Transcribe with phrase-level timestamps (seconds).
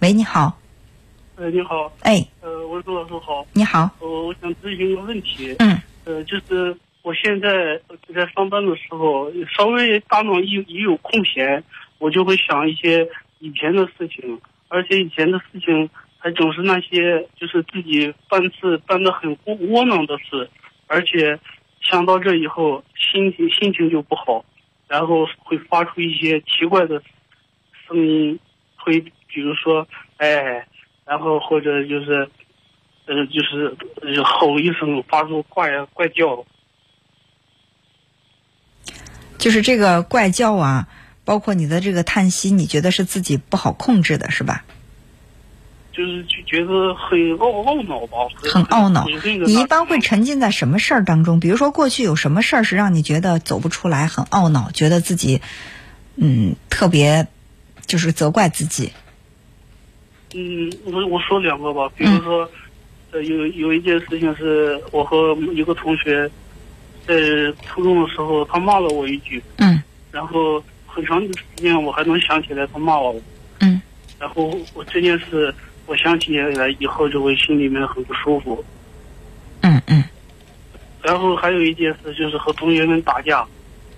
[0.00, 0.58] 喂，你好。
[1.36, 1.92] 呃，你好。
[2.00, 2.26] 哎。
[2.40, 3.46] 呃，我是周老师好。
[3.52, 3.80] 你好。
[4.00, 5.54] 呃，我想咨询个问题。
[5.58, 5.78] 嗯。
[6.06, 7.78] 呃，就是我现在
[8.14, 11.62] 在上班的时候，稍微大脑一一有空闲，
[11.98, 13.06] 我就会想一些
[13.40, 20.48] 以前的事情，而且以前的事情还总是那些就是自己办事办的很窝窝囊的事，
[20.86, 21.38] 而且
[21.82, 24.42] 想到这以后，心情心情就不好，
[24.88, 27.02] 然后会发出一些奇怪的
[27.86, 28.38] 声音，
[28.76, 29.86] 会比如说
[30.16, 30.66] 哎，
[31.04, 32.28] 然后或者就是
[33.06, 36.44] 呃就是吼一声，发出怪怪叫。
[39.38, 40.88] 就是这个怪叫啊，
[41.24, 44.64] 包括你的这个叹息，你觉得是自己不好控制的，是吧？
[45.92, 49.06] 就是就觉得很懊懊恼吧，很懊恼。
[49.46, 51.40] 你一般会沉浸在什么事儿当中？
[51.40, 55.42] 比如说过去有什么事儿是让你觉得走不出来，很懊恼，觉得自己
[56.16, 57.26] 嗯特别
[57.86, 58.92] 就是责怪自己。
[60.34, 62.48] 嗯，我我说两个吧，比如说，
[63.10, 66.30] 呃，有有一件事情是我和一个同学。
[67.06, 67.16] 在
[67.66, 73.20] 初中的时候，他骂了我一句，嗯，然后很长时间我还能想起来他骂我，
[73.58, 73.80] 嗯，
[74.18, 75.52] 然后我这件事
[75.86, 78.62] 我想起来以后就会心里面很不舒服，
[79.62, 80.04] 嗯嗯，
[81.02, 83.44] 然后还有一件事就是和同学们打架，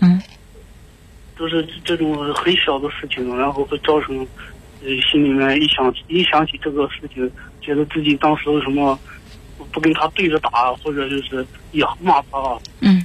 [0.00, 0.20] 嗯，
[1.36, 4.26] 都是这种很小的事情，然后会造成
[4.82, 8.98] 呃心里面一想一想起这个事情，觉得自己当时为什么。
[9.72, 13.04] 不跟他对着打，或者就是也骂他，嗯，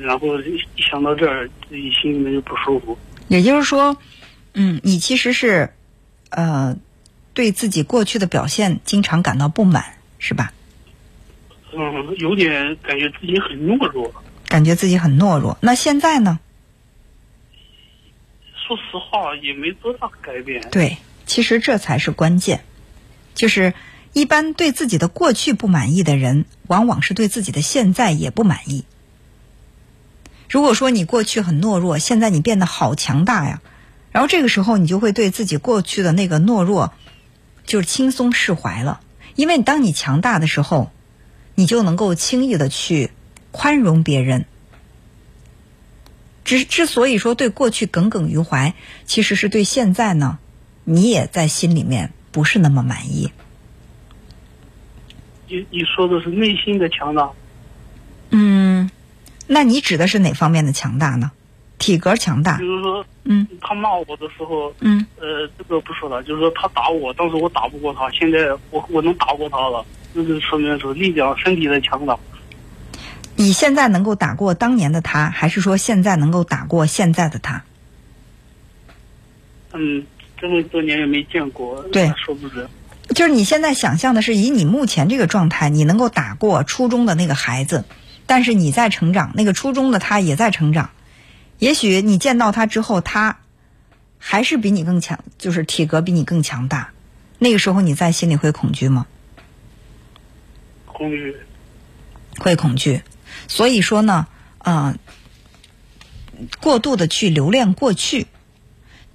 [0.00, 2.98] 然后一想到这儿，自己心里面就不舒服。
[3.28, 3.96] 也就是说，
[4.54, 5.70] 嗯，你其实是，
[6.30, 6.74] 呃，
[7.34, 9.84] 对自己过去的表现经常感到不满，
[10.18, 10.52] 是吧？
[11.74, 14.12] 嗯，有点感觉自己很懦弱。
[14.48, 15.56] 感觉自己很懦弱。
[15.60, 16.40] 那现在呢？
[18.66, 20.62] 说实话，也没多大改变。
[20.70, 22.64] 对，其实这才是关键，
[23.34, 23.74] 就是。
[24.14, 28.84] 一般对自己的过去不满意的人，往往是对自己的现在也不满意。
[30.50, 33.62] 如果说你过去很懦弱，现在你变得好强大呀，
[34.10, 36.92] 然后这个时候你就会对自己过去的那个懦弱，
[37.64, 39.00] 就是轻松释怀了。
[39.34, 40.90] 因为当你强大的时候，
[41.54, 43.12] 你就能够轻易的去
[43.50, 44.44] 宽容别人。
[46.44, 50.38] 之之所以说对过去耿耿于怀，其实是对现在呢，
[50.84, 53.30] 你也在心里面不是那么满意。
[55.48, 57.30] 你你说的是内心的强大，
[58.30, 58.90] 嗯，
[59.46, 61.30] 那你指的是哪方面的强大呢？
[61.78, 72.18] 体格强大，比如说，嗯，他骂我的时候，嗯，呃，这个不说了，就是说他打我，当时我打不过他，现在我我能打过他了，那就说明是力量、身体的强大。
[73.42, 77.64] 你现在能够打过当年的他，还是说现在能够打过现在的他？
[79.72, 80.06] 嗯，
[80.38, 82.68] 这么多年也没见过，对，说不准。
[83.08, 87.84] 就是你现在想象的是，以你目前这个状态，你能够打过初中的那个孩子，
[88.26, 90.90] 但是你在成长，那个初中的他也在成长。
[91.58, 93.40] 也许你见到他之后，他
[94.18, 96.92] 还是比你更强，就是体格比你更强大。
[97.40, 99.06] 那个时候你在心里会恐惧吗？
[100.86, 101.36] 恐惧，
[102.38, 103.02] 会恐惧。
[103.48, 104.26] 所以说呢，
[104.58, 104.96] 呃，
[106.60, 108.26] 过度的去留恋过去，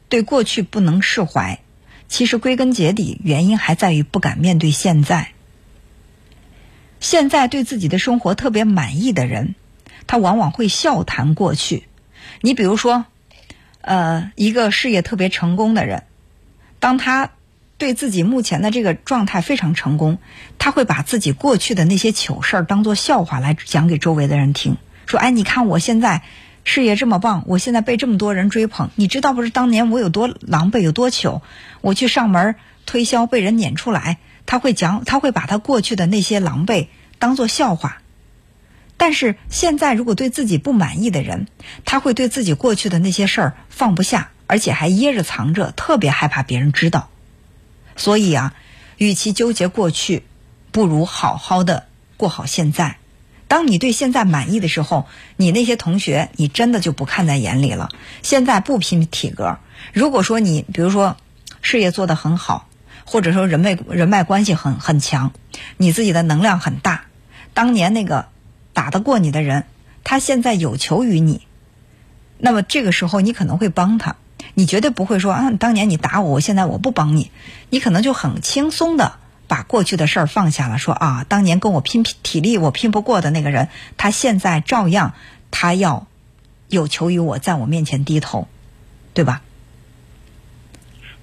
[0.09, 1.59] 对过去不能释怀。
[2.07, 5.33] 其实归根结底，原因还在于不敢面对现在。
[7.00, 9.56] 现在对自己的生活特别满意的人，
[10.07, 11.83] 他往往会笑谈过去。
[12.41, 13.06] 你比如说，
[13.81, 16.06] 呃，一个事业特别成功的人，
[16.79, 17.31] 当他
[17.77, 20.17] 对自己目前的这个状态非常成功，
[20.57, 26.23] 他会把自己过去的那些糗事儿当做笑话来讲给周围的人听，说：“哎，你看我现在。”
[26.69, 31.41] 事业这么棒，我现在被这么多人追捧，你知道不是当年我有多狼狈有多糗？
[31.79, 32.55] 我去上门
[32.85, 36.88] 推销被人撵出来，他会讲，他会把他过去的那些狼狈
[37.19, 38.01] 当做笑话。
[38.97, 41.47] 但是现在如果对自己不满意的人，
[41.85, 47.07] 他会对自己过去的那些事儿放不下，而且还掖着藏着，特别害怕别人知道。
[47.97, 48.54] 所以啊，
[48.98, 50.24] 与其纠结过去，
[50.71, 52.98] 不如好好的过好现在。
[53.50, 57.89] 当你对现在满意的时候，你那些同学你真的就不看在眼里了。
[58.21, 59.60] 现在不拼体格，
[59.94, 61.16] 如果说你比如说
[61.62, 62.68] 事业做得很好，
[63.06, 65.31] 或者说人脉人脉关系很很强，
[65.77, 67.06] 你自己的能量很大，
[67.54, 68.27] 当年那个
[68.74, 69.63] 打得过你的人，
[70.04, 71.48] 他现在有求于你，
[72.38, 74.18] 那么这个时候你可能会帮他，
[74.54, 77.31] 你绝对不会说啊，当年你打我，我现在我不帮你，
[77.69, 79.18] 你可能就很轻松的。
[79.50, 85.13] 把过去的事儿放下了，说啊，当年跟我拼体力我拼不过的那个人，他现在照样
[85.51, 86.06] 他要
[86.68, 88.50] 有求于我，在我面前低头，
[89.13, 89.42] 对吧？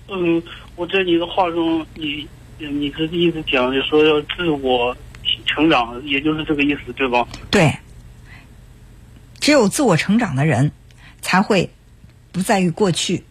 [0.08, 0.42] 嗯，
[0.74, 2.26] 我在你的话中，你
[2.56, 4.96] 你是一直讲，就说要自我
[5.44, 7.28] 成长，也就是这个意思，对吧？
[7.50, 7.76] 对，
[9.38, 10.72] 只有自我成长的人，
[11.20, 11.68] 才会
[12.34, 13.24] 不在于过去。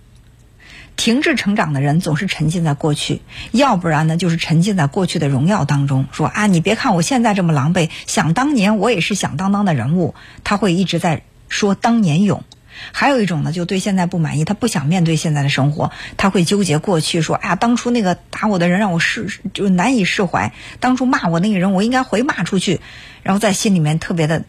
[0.95, 3.21] 停滞成长的人总是沉浸在过去，
[3.51, 6.05] 要不然呢，就是沉浸在过去的荣耀当中。
[6.13, 10.15] 说啊，你别看我现在这么狼狈，想当年我也是响当当的人物。
[10.45, 12.43] 他会一直在说当年勇。
[12.91, 22.81] 还有一种呢，就对现在不满意，他不想面对现在的生活，他会纠结过去，说哎呀，当初那个打我的人让我释就难以释怀，当初骂我那个人我应该回骂出去，
[23.23, 24.43] 然后在心里面特别的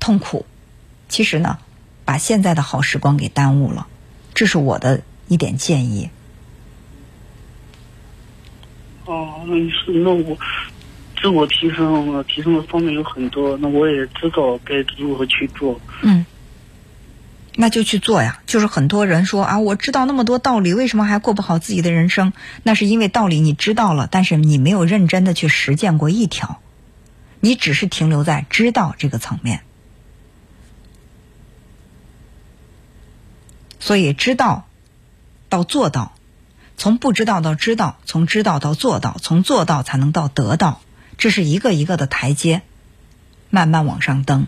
[0.00, 0.44] 痛苦。
[1.08, 1.58] 其实呢，
[2.04, 3.86] 把现在的好时光给耽误了，
[4.34, 6.10] 这是我的一点建议。
[9.06, 10.36] 哦，那你是那我
[11.20, 15.80] 自我提升，提升的方面有很多，那我也知道该如何去做。
[16.02, 16.26] 嗯。
[17.56, 18.42] 那就去做呀！
[18.46, 22.32] 就是很多人说啊，我知道那么多道理，为什么还过不好自己的人生？
[22.64, 26.60] 那是因为道理你知道了，但是你没有认真的去实践过一条，
[27.38, 29.60] 你只是停留在知道这个层面。
[33.84, 34.66] 所以，知道
[35.50, 36.14] 到做到，
[36.78, 40.80] 从不知道到知道，从知道到做到，从做到才能到得到，
[41.18, 42.62] 这是一个一个的台阶，
[43.50, 44.46] 慢慢往上登，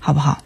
[0.00, 0.42] 好不好？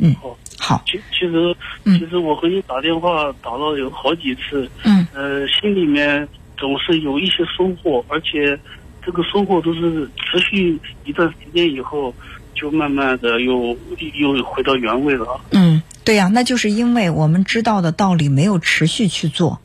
[0.00, 0.16] 嗯，
[0.58, 0.82] 好。
[0.86, 8.58] 其其实，其实我和你打电话打了有好几次，嗯，呃，心里面总是有一些收获，而且
[9.04, 12.12] 这个收获都是持续一段时间以后，
[12.56, 13.78] 就慢慢的又
[14.18, 15.40] 又回到原位了。
[15.52, 19.60] 嗯，对呀，那就是因为我们知道的道理没有持续去做，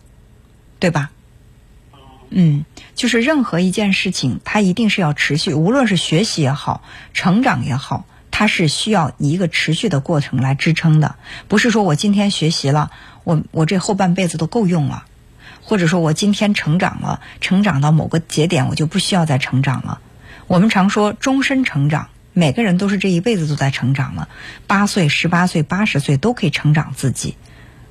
[0.80, 1.12] 对吧？
[2.32, 2.66] 嗯，
[2.96, 6.82] 就是任何一件事情，它一定是要持续，无论是学习也好，
[7.14, 8.06] 成长也好。
[8.32, 11.16] 它是需要一个持续的过程来支撑的，
[11.48, 12.90] 不是说我今天学习了，
[13.24, 15.04] 我我这后半辈子都够用了，
[15.62, 20.00] 或者说我今天成长了，成长到某个节点，我就不需要再成长了。
[20.48, 24.30] 我们常说终身成长，每个人都是这一辈子都在成长了，
[24.68, 27.36] 八岁、十八岁、八十岁都可以成长自己，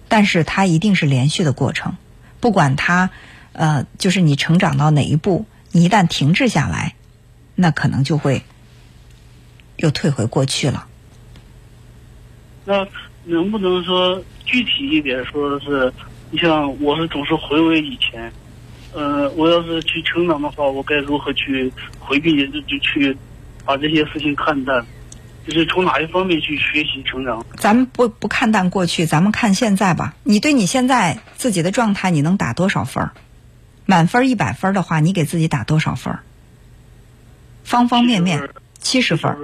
[0.08, 1.96] 但是它一定是连续的过程，
[2.40, 3.10] 不管它，
[3.52, 6.94] 呃，就是你成长到哪一步，你一旦停滞下来，
[7.54, 8.42] 那可能就会。
[9.82, 10.86] 又退回过去了。
[12.66, 12.86] 那
[13.24, 15.24] 能不能说具体一点？
[15.24, 15.90] 说的是，
[16.30, 18.30] 你像我是总是回味以前，
[18.92, 22.46] 呃，我要是去成长的话，我该如何去回避？
[22.48, 23.16] 就就去
[23.64, 24.84] 把这些事情看淡，
[25.46, 27.44] 就是从哪一方面去学习成长？
[27.56, 30.14] 咱们不不看淡过去，咱们看现在吧。
[30.24, 33.10] 你对你现在自己的状态，你能打多少分？
[33.86, 36.18] 满分一百分的话，你给自己打多少分？
[37.64, 38.48] 方方面面。
[38.82, 39.36] 七十分，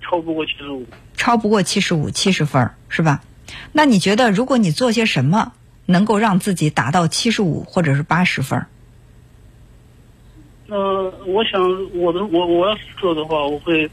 [0.00, 3.20] 超不过七十五，超不过七十五，七十分是吧？
[3.70, 5.52] 那你觉得，如果你做些什么，
[5.84, 8.64] 能够让自己达到七十五或者是八十分？
[10.72, 11.60] 呃，我想
[11.92, 13.90] 我的我我要是做的话，我会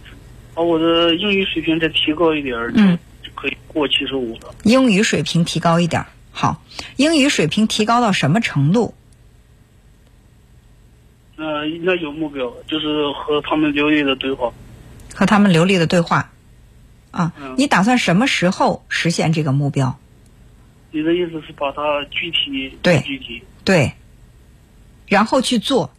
[0.55, 4.55] 把我的英语水平再提高一点，嗯，就可以过七十五了。
[4.63, 6.63] 英语水平提高一点，好，
[6.95, 8.93] 英语水平提高到什么程度？
[11.35, 14.53] 呃，应该有目标，就是和他们流利的对话。
[15.13, 16.31] 和他们流利的对话，
[17.11, 19.99] 啊，你打算什么时候实现这个目标？
[20.91, 23.91] 你的意思是把它具体对具体对，
[25.07, 25.91] 然后去做，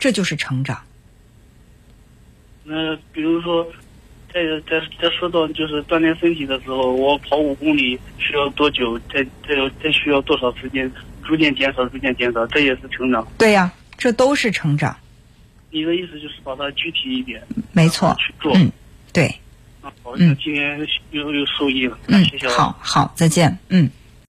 [0.00, 0.82] 这就是成长。
[2.64, 3.64] 那比如说，
[4.32, 8.98] 在在在说到就是锻炼身体的时候，我跑五公里需要多久？
[9.12, 10.90] 再再再需要多少时间？
[11.22, 13.26] 逐渐减少，逐渐减少，这也是成长。
[13.38, 14.96] 对呀，这都是成长。
[15.70, 17.40] 你的意思就是把它具体一点，
[17.72, 18.72] 没错，去做，嗯，
[19.12, 19.32] 对，
[19.80, 20.78] 好，嗯，今天
[21.10, 23.88] 又又受益了，嗯，好好，再见，嗯。